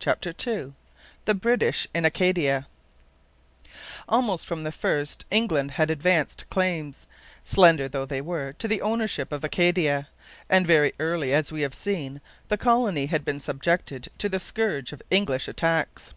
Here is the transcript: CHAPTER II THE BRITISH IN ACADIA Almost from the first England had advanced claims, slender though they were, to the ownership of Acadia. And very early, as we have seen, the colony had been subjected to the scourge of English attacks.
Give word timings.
CHAPTER 0.00 0.34
II 0.44 0.72
THE 1.24 1.36
BRITISH 1.36 1.86
IN 1.94 2.04
ACADIA 2.04 2.66
Almost 4.08 4.44
from 4.44 4.64
the 4.64 4.72
first 4.72 5.24
England 5.30 5.70
had 5.70 5.88
advanced 5.88 6.50
claims, 6.50 7.06
slender 7.44 7.86
though 7.86 8.04
they 8.04 8.20
were, 8.20 8.54
to 8.54 8.66
the 8.66 8.82
ownership 8.82 9.30
of 9.30 9.44
Acadia. 9.44 10.08
And 10.50 10.66
very 10.66 10.94
early, 10.98 11.32
as 11.32 11.52
we 11.52 11.62
have 11.62 11.74
seen, 11.74 12.20
the 12.48 12.58
colony 12.58 13.06
had 13.06 13.24
been 13.24 13.38
subjected 13.38 14.08
to 14.18 14.28
the 14.28 14.40
scourge 14.40 14.90
of 14.90 15.00
English 15.12 15.46
attacks. 15.46 16.12